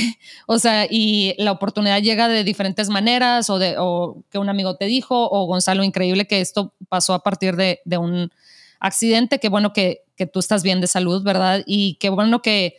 [0.48, 4.76] o sea, y la oportunidad llega de diferentes maneras, o, de, o que un amigo
[4.76, 8.32] te dijo, o Gonzalo, increíble que esto pasó a partir de, de un
[8.84, 11.64] accidente, qué bueno que, que, tú estás bien de salud, ¿verdad?
[11.66, 12.76] Y qué bueno que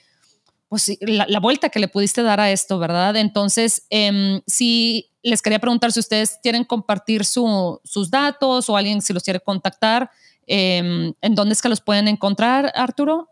[0.69, 3.17] pues la, vuelta que le pudiste dar a esto, ¿verdad?
[3.17, 9.13] Entonces, eh, sí, les quería preguntar si ustedes quieren compartir sus datos o alguien si
[9.13, 10.11] los quiere contactar,
[10.47, 13.29] em, ¿en dónde es que los pueden encontrar, Arturo?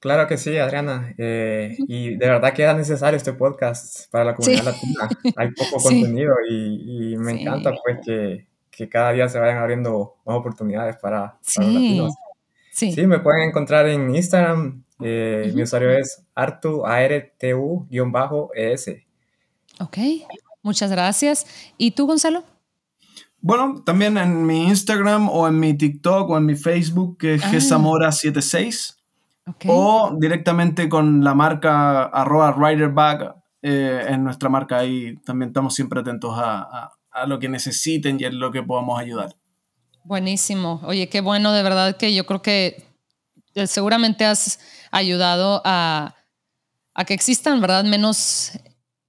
[0.00, 1.14] Claro que sí, Adriana.
[1.16, 5.08] Eh, y de verdad que era necesario este podcast para la comunidad latina.
[5.36, 10.36] Hay poco contenido y, me encanta pues que, que cada día se vayan abriendo más
[10.36, 12.14] oportunidades para, los latinos.
[12.72, 12.92] Sí.
[12.92, 14.82] sí, me pueden encontrar en Instagram.
[15.00, 18.88] Eh, mi usuario es artu, A-R-T-U-ES.
[19.78, 19.98] Ok,
[20.62, 21.46] muchas gracias.
[21.76, 22.44] ¿Y tú, Gonzalo?
[23.40, 27.44] Bueno, también en mi Instagram o en mi TikTok o en mi Facebook, que es
[27.44, 27.52] ah.
[27.52, 28.96] gsamora76.
[29.66, 34.78] O directamente con la marca arroba riderback eh, en nuestra marca.
[34.78, 36.92] Ahí también estamos siempre atentos a, a,
[37.26, 39.36] lo que necesiten y en lo que podamos ayudar.
[40.04, 40.80] Buenísimo.
[40.84, 42.84] Oye, qué bueno, de verdad que yo creo que
[43.54, 44.58] eh, seguramente has
[44.90, 46.16] ayudado a,
[46.94, 47.84] a que existan, ¿verdad?
[47.84, 48.52] Menos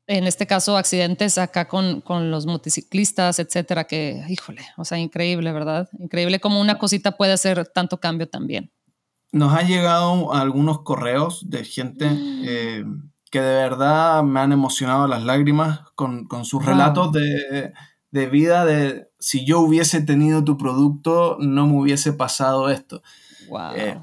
[0.07, 5.51] en este caso, accidentes acá con, con, los motociclistas, etcétera, que, híjole, o sea, increíble,
[5.53, 5.89] ¿verdad?
[5.97, 8.71] Increíble cómo una cosita puede hacer tanto cambio también.
[9.31, 12.43] Nos han llegado algunos correos de gente mm.
[12.45, 12.85] eh,
[13.31, 17.73] que de verdad me han emocionado las lágrimas con, con sus relatos de,
[18.13, 23.01] de, vida, de si yo hubiese tenido tu producto, no me hubiese pasado esto.
[23.49, 23.71] Wow.
[23.75, 23.99] Eh,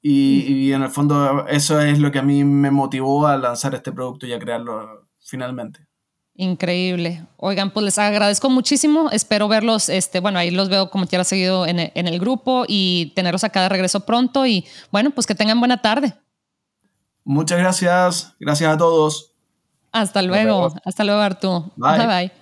[0.00, 3.74] y, y, en el fondo eso es lo que a mí me motivó a lanzar
[3.74, 5.86] este producto y a crearlo finalmente.
[6.36, 7.26] Increíble.
[7.36, 9.10] Oigan, pues les agradezco muchísimo.
[9.10, 13.12] Espero verlos, este, bueno, ahí los veo como quiera seguido en, en el grupo y
[13.14, 14.46] tenerlos acá de regreso pronto.
[14.46, 16.14] Y bueno, pues que tengan buena tarde.
[17.24, 18.34] Muchas gracias.
[18.38, 19.32] Gracias a todos.
[19.90, 20.72] Hasta luego.
[20.84, 21.72] Hasta luego, Arturo.
[21.76, 22.06] bye.
[22.06, 22.32] bye.